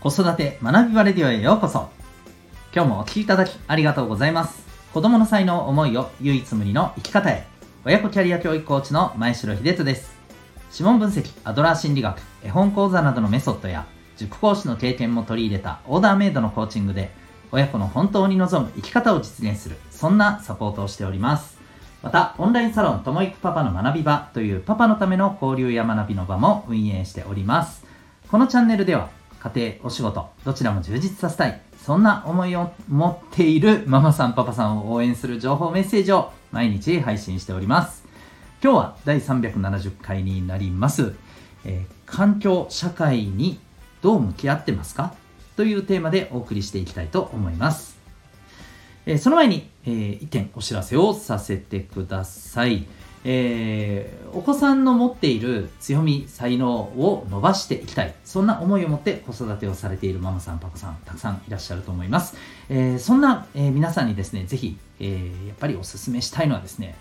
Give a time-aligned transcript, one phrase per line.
[0.00, 1.88] 子育て学びバレディオへようこそ。
[2.72, 4.64] 今日もお聴きいただきありがとうございます。
[4.94, 7.48] 子供の才能思いを唯一無二の生き方へ。
[7.84, 10.14] 親子キャリア教育コーチの前城秀人です。
[10.70, 17.10] 指紋分析アドラー心理学絵本講座などのメソッドや塾講師の経験も取り入れたオーダーメイドのコーチングで
[17.50, 21.58] 親子の本当に望む生き方を実現するそんなサポートをしております。
[22.02, 27.84] また、オンラインサロン、ともいくパパの学び場というパパのための交流や学びの場も運営しております。
[28.30, 29.08] このチャンネルでは、
[29.40, 38.04] 家庭、お仕事、どちらも充実させたい、そんな思いを持っているママさん、パパさんを応援する情報メッセージを毎日配信しております。
[38.62, 41.14] 今日は第370回になります。
[41.64, 43.60] えー、環境、社会に
[44.02, 45.14] どう向き合ってますか？
[45.56, 47.96] というテーマでお送りしていきたいと思います。
[49.06, 52.86] えー、その前に、えー、1点お知らせをさせてください。
[53.24, 58.14] えー、お子さんの持っている強み、才能を伸ばしていきたい。
[58.24, 62.36] そんな思いを持って子育てをされているママさん、パパさん、たくさんいらっしゃると思います。
[62.68, 66.96] えー、そんな、えー、皆さんにですね、ぜひ、えー、やっぱりお勧めしたいのはですね、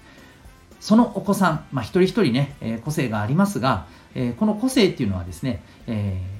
[0.79, 6.37] そのお子さん、まあ、一人一人ね、えー、個性がありますが、えー、この個性っていうのはですね、えー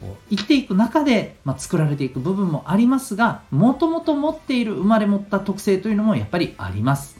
[0.00, 7.16] こう生きていく中で、まあ、作られていく部分もありますがもともと持っている生まれ持った特性というのもやっぱりあります、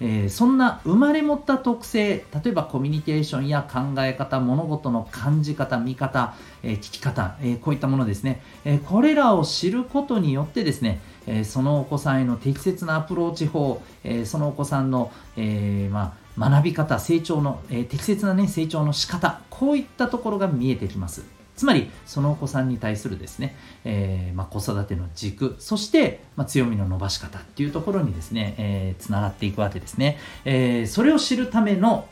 [0.00, 21.35] えー、そんな生まれ持った特性例えばコミュニケーションや考え方物事の感じ方見方、えー、聞き方、えー、こういったものですね、えこれらを知ることによってですね、えそのお子さんへの適切なアプローチ法、えそのお子さんの、えまあ学び方、成長の、え適切な、ね、成長の仕方、こういったところが見えてきます。
[21.56, 32.08] つまりそのお子さんに対するですね、えー、ま、子育ての軸そして、ま、強みの伸ばし方っていうところにですね、えー、つながっていくわけですね、えー、それを知るための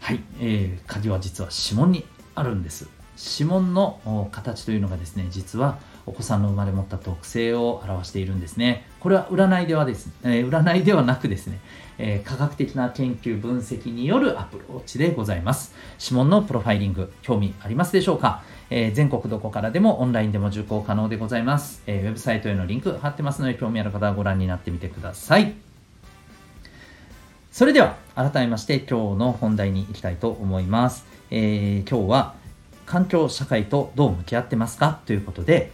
[0.00, 2.88] はい、えー、鍵は実は指紋にあるんです。
[3.38, 8.86] 指紋の形というのがですね実はお子さんの生まれ持った特性を表しているんですね。
[9.00, 11.58] これは占いではですね、えー、占いではなくですね、
[11.98, 15.74] えー、科学的な研究分析によるアプローチでございます。
[16.00, 18.44] 指紋のプロファイリング興味ありますでしょうか？
[18.70, 25.54] えー、全国どこからでもオンラインでも受講可能でございます、えー、ウェブサイトへのリンク貼ってますので興味ある方はご覧になってみてください。
[27.52, 32.34] それでは改めまして今日の本題に行きたいと思います、えー、今日は
[32.84, 35.00] 環境社会とどう向き合ってますか？
[35.06, 35.72] ということで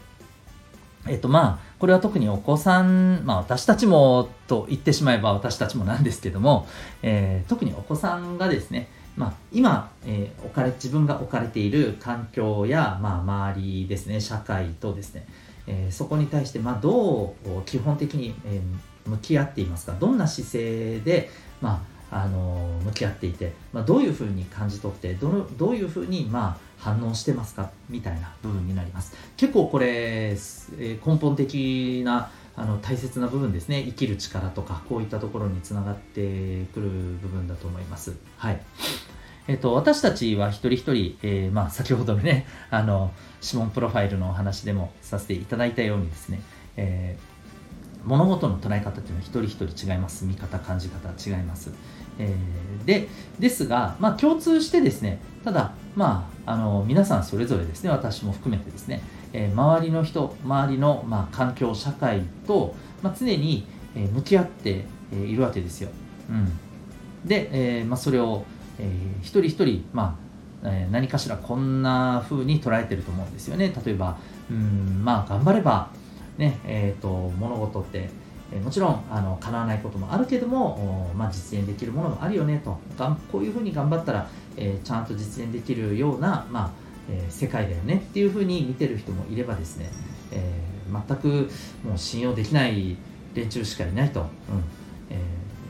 [1.09, 6.69] えっとまあこれは特にお子さん、まあ、私たちもと言ってしまえば私たちもなんですけども、
[7.03, 15.27] えー、特にお子さんがですねまあ、今、えー、置かれ自分が置かれている環境や、まあ、周りですね社会とですね、
[15.67, 19.93] えー、そこに対して、まあ、どう基本的に、えー、向き合っていますか？
[20.01, 21.31] どんな姿勢で、
[21.61, 27.71] まあ、あの向き合っていて、まあ、どういうふうに感じ取ってどのどういうふうに、まあ、反応してますか？
[27.91, 29.15] みたいな部分になります。
[29.37, 36.89] 結構これ、えー、根本的なあの大切な部分ですね生きる力とかこういったところにつながってくる
[37.23, 38.61] 部分だと思いますはい
[39.49, 46.41] えっと、私たちは一人一人、えー、まあ、先ほどのね、あの、指紋プロファイルのお話でもさせていただいたようにですね、
[46.77, 50.25] えー、物事の捉え方っていうのは一人一人違います。
[50.27, 51.73] 見方、感じ方違います。
[52.21, 53.09] えー、で、
[53.41, 65.91] ですが、まあ、共通してですね、ただ、まあ、あの、皆さんそれぞれですね、私も含めてですね、えー、周りの人周りの、まあ、環境社会と、まあ、常に、えー、向き合って、えー、いるわけですよ。
[66.29, 66.49] うん、
[67.27, 68.45] で、えーまあ、それを、
[68.79, 70.19] えー、一人一人、ま
[70.65, 73.75] あえー、何かしらこんな風に捉えてると思うんですよね。
[73.85, 74.17] 例えば、
[74.51, 75.91] うんまあ、頑張れば、
[76.39, 78.11] ねえーと、物事って、
[78.53, 82.79] え、もちろんあの叶わないこともあるけども、まあ、実現できるものもあるよねと
[83.31, 89.91] こういうふうに頑張ったら、えー、ちゃんと実現できるような、まあえー、世界だよねっていうふうに見てる人もいればですね、
[90.31, 91.51] えー、全く
[91.85, 92.97] もう信用できない
[93.35, 94.27] 連中しかいないと、うん。
[95.11, 95.17] え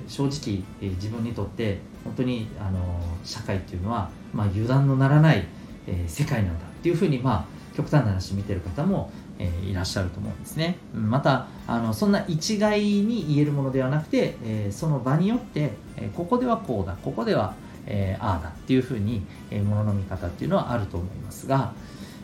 [0.07, 5.47] ー、正直、え、自分にとって本当にあの社会っていうのは、まあ、油断のならない、
[5.87, 10.77] え、世界なんだっていうふうに、まあ、極端な話見てる方も、え、いらっしゃると思うんですね。
[10.95, 17.55] またあのそんな一概に言えるものではなくて、え、その場によって、え、ここではこうだここでは
[17.87, 21.73] えー、ああだっていうふうに、えー、ものの見方っていうのはあると思いますが、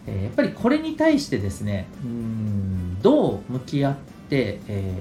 [0.06, 3.96] えー、やっぱりこれに対してですねうんどう向き合っ
[4.28, 4.94] て、え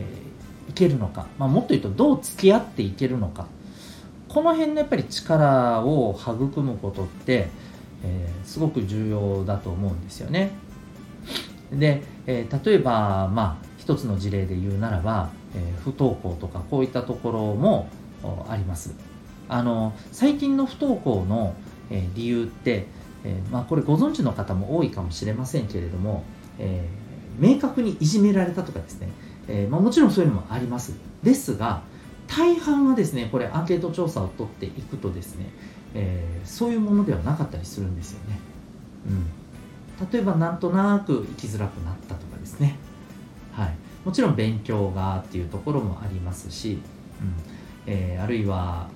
[0.67, 3.47] ー、いけるのか、まあ、もっと言うとどう付き合っていけるのか
[4.27, 7.47] この辺のやっぱり力を育むことって、
[8.03, 10.51] えー、すごく重要だと思うんですよね。
[11.71, 17.89] で、えー、例えば、まあ、一つの事例で言うならば、えー、不登校とかこういったところも
[18.49, 18.93] あります。
[19.49, 21.55] あの最近の不登校の、
[21.89, 22.87] えー、理由って
[23.23, 26.23] えー、まあ、これご存知の方も多いかもしれませんけれども、
[26.59, 29.09] えー、明確にいじめられたとかですね、
[29.49, 30.93] えまあ、もちろんそういうのもあります。
[31.23, 31.81] ですが
[32.27, 35.49] 大半はですねこれアンケート調査を取っていくとですね、
[35.93, 38.39] えそういうものではなかったりするんですよね、
[40.01, 42.77] うん、例えばなんとなく生きづらくなったとかですね、
[43.53, 46.79] はい、もちろん勉強がっていうところもありますし、うん。
[47.87, 48.89] えあるいは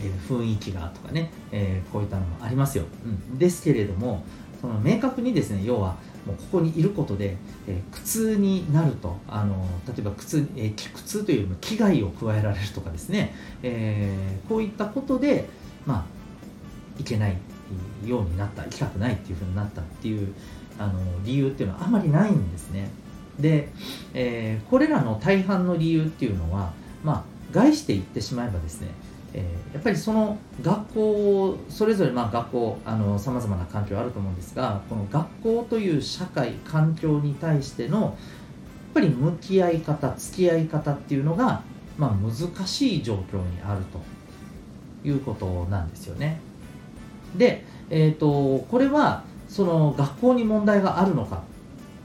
[0.00, 4.24] え雰囲気がとかね、え、こういったのもありますよ、うん、ですけれども
[4.60, 5.96] その明確にですね要は
[6.26, 7.36] もうここにいることで、
[7.68, 15.48] え、苦痛になるとあの例えば苦痛,、えー、苦痛というよりも危害を加えられるとかですね、え、こういったことで
[15.86, 17.36] まあいけない
[18.04, 20.34] ようになった行きたくないっていうふうになったっていう
[20.78, 22.90] あの理由っていうのはあまりないんですね。
[23.38, 23.68] で、
[24.14, 26.72] えー、これらの大半の理由っていうのは
[27.04, 28.88] まあ害していってしまえばですね
[29.36, 32.78] えー、やっぱりその学校をそれぞれまあ学校
[33.18, 38.14] さまざまな環境あると思うんですがこの学校という社会環境に対してのやっ
[38.94, 41.62] ぱり向き合い方付き合い方っていうのが、
[41.98, 44.00] まあ、難しい状況にあると
[45.06, 46.40] いうことなんですよね。
[47.36, 51.42] で、えーと、これはその学校に問題があるのか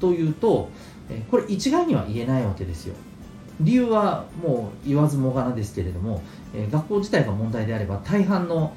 [0.02, 0.70] というと
[1.30, 2.96] これ一概には言えないわけですよ。
[3.64, 6.22] 理由はもう言わずもがなですけれども、
[6.54, 8.74] えー、学校自体が問題であれば大半の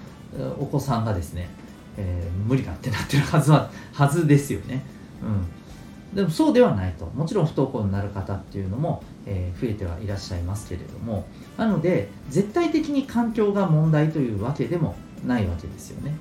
[0.58, 1.48] お子さんがですね、
[1.96, 4.84] えー、無理だってなってるはずははずですよね、
[5.22, 7.06] うん、でもそうではないと。
[7.06, 11.26] もちろん不登校になる方っていうのも、えー、増えてはいらっしゃいますけれども。
[11.56, 16.16] なので絶対的に環境が問題というわけでもないわけですよね。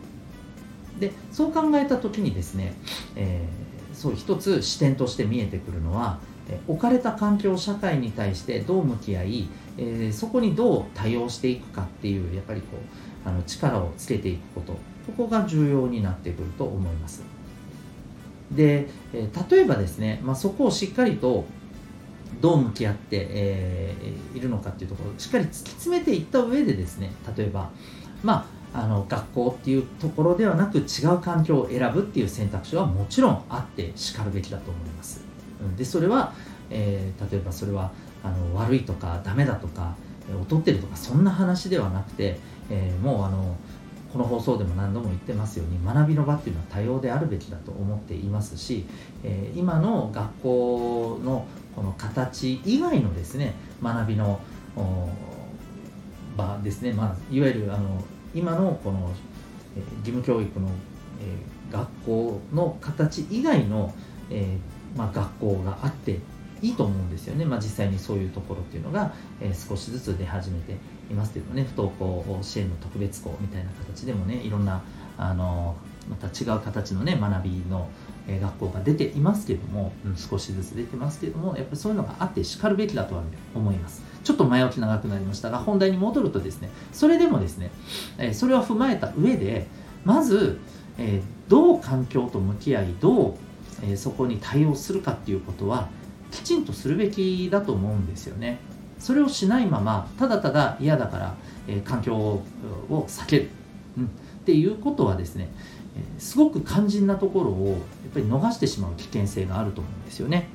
[1.00, 2.74] でそう考えた時にですね、
[3.16, 6.20] えー、そう一つ視点として見えてくるのは
[6.68, 9.48] 置かれた環境社会に対してどう向き合い、
[9.78, 12.78] えー、そこにどう対応していくかっていうやっぱりこ
[13.26, 17.24] うあの力をつけていくことここが重要になってくると思います。
[18.52, 21.46] で、え、例えばですね、まあ、そこをしっかりと
[22.42, 27.70] どう向き合って、えー、いるのかっていうところをしっかり突き詰めていった上でですね例えば
[28.24, 35.33] まああの学校っていうところではなく違う環境を選ぶっていう選択肢はもちろんあってしかるべきだと思います。
[35.78, 36.34] でそれは、
[36.70, 37.92] えー、例えばそれは
[38.24, 39.96] あの悪いとかダメだとか
[40.50, 42.40] 劣ってるとかそんな話ではなくて、
[42.70, 43.56] えー、もうあの
[44.12, 48.86] この放送でも何度も言ってますように学びの場っていうのは多様であるべきだと思っていますし、
[49.24, 54.40] えー、今の学校のこの形以外のですね学びの
[56.38, 58.04] 場ですね、まあ、いわゆるあの
[58.36, 59.12] 今のこの、
[59.76, 60.70] えー、義務教育の、
[61.20, 63.94] えー、学校の形以外の、
[64.30, 66.20] えーまあ、学校があって
[66.62, 70.78] いいと思うんですよね、まあ、実際にそういうところっていうのが、えー、少しずつ出始めて
[71.12, 74.82] いますけどね不登校支援の特別校みたいな形でもねいろんな
[75.18, 75.76] あの
[76.10, 77.90] また違う形のね学びの、
[78.28, 83.24] え、学校が出ていますけども、うん、少しずつ出てますけどもやっぱりそういうのがあってしかるべきだとは
[83.54, 84.02] 思います。
[84.24, 87.72] ちょっと前置き長くなりましたが本題に戻るとですねそれでもですね、
[88.18, 89.68] え、それを踏まえた上で
[90.06, 90.60] まず、
[90.98, 93.36] え、どう環境と向き合いどう
[93.84, 95.90] えそこに対応するかっていうことは
[96.32, 98.60] きちんとするべきだと思うんですよね。
[99.00, 101.36] それをしないままただただ嫌だから、
[101.68, 102.44] え環境を
[102.90, 103.50] 避ける、
[103.98, 104.08] うん、っ
[104.46, 105.50] ていうことはですね、
[105.96, 107.80] えすごく肝心なところをやっ
[108.14, 110.48] ぱり逃してしまう危険性があると思うんですよね。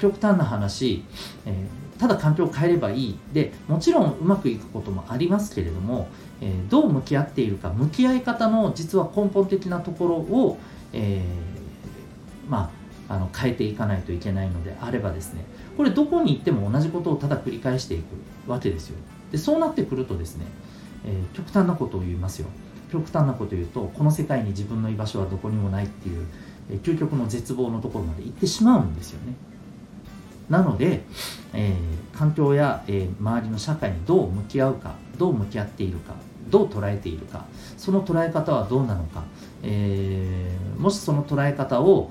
[0.00, 1.04] 極端な話、
[1.44, 6.08] えー、ただ環境を変えればいいでもちろんうまくいくこともありますけれども、
[6.40, 10.58] えー、どう向き合っているか向き合い方の実は根本的なところを、
[10.94, 11.63] えー
[12.48, 12.70] ま
[13.08, 15.44] あ、あの変えていかないといけないのであればですね
[15.76, 18.96] これどこに行っても同じことをただ繰り返していくわけですよ。
[19.32, 20.46] でそうなってくるとですね、
[21.04, 22.48] えー、極端なことを言いますよ。
[22.92, 26.26] 極端なことを言うとこの世界に自分の居場所はどこにもないっていう、
[26.70, 29.34] えー、究極の絶望のところまで行ってしまうんですよね。
[30.48, 31.02] なので、
[31.52, 36.14] えー、環境や、えー、周りの社会にどう向き合うかどう向き合っているか
[36.50, 37.46] どう捉えているか
[37.78, 39.24] その捉え方はどうなのか、
[39.62, 42.10] えー、もしその捉え方を、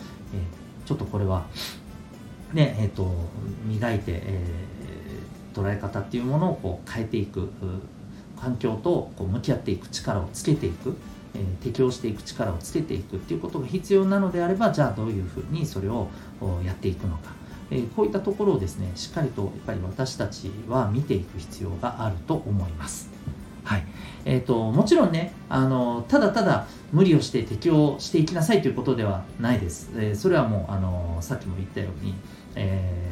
[0.85, 1.45] ちょっとこれは
[2.53, 3.11] ねえーと、
[3.65, 7.49] 磨いて、えー、捉え方っていうものをこう変えていく
[8.39, 10.95] 環境とこう向き合っていく力をつけていく、
[11.33, 16.09] えー、適応していく力をつけていくっていうことが必要なのであればじゃあどういうふうにそれを
[16.63, 17.31] やっていくのか、
[17.71, 23.09] えー、こういったところをですねしっかりとやっぱり私たちは見ていく必要があると思います。
[23.63, 23.85] はい。
[24.25, 32.15] えーと、もちろんねあのただただ無理をして適応していきなさいということではないです、えー、それはもうあのさっきも言ったように、
[32.55, 33.09] え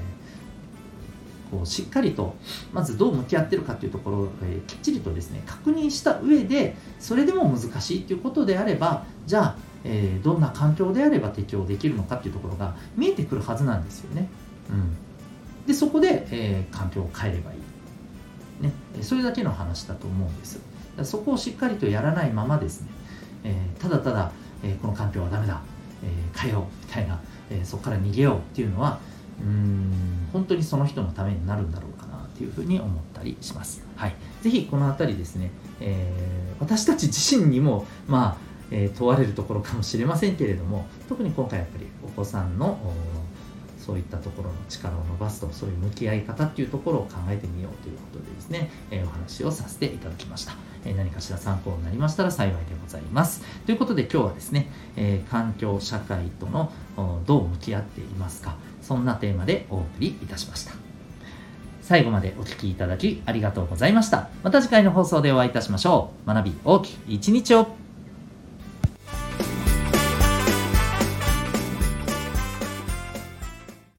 [1.49, 2.35] ー、こうしっかりと
[2.71, 14.29] まずどう向き合ってるかというところを、えー、きっちりとですね確認した上でそれでも難しいということであればじゃあ、えー、どんな環境であれば適用できるのかというところが見えてくるはずなんですよね。
[14.69, 14.95] うん、
[15.67, 17.55] でそこで、え、環境を変えればい
[18.61, 20.70] い、ね、それだけの話だと思うんです。
[21.03, 22.88] そこをしっかりとやらないままですね、
[23.43, 24.31] えただただ、
[24.63, 25.62] えこの環境はダメだ、
[26.03, 26.07] え
[26.38, 27.19] 変えようみたいな、
[27.50, 29.00] えそこから逃げようっていうのは
[29.41, 33.83] うん本当にその人のためになるんだろうかなっていうふうに思ったりします。
[33.95, 42.79] はい、ぜひこの辺りですね、え、私たち自身にも、まあえ、問われるところかもしれませんけれども特に今回やっぱりお子さんの
[43.77, 50.53] そういったところの力を伸ばすとそういう向き合い方っていうところを考えてみようということでですね、え、お話をさせていただきました、
[50.85, 53.43] え、何かしら参考になりましたら幸いでございます。
[53.65, 56.71] ということで今日はですね、えー、環境社会との
[57.25, 58.55] どう向き合っていますか。
[58.81, 60.73] そんなテーマでお送りいたしました。
[61.81, 64.29] 最後までお聴きいただきありがとうございました。
[64.43, 66.27] また次回の放送でお会いいたしましょう。
[66.27, 67.80] 学び大きい一日を。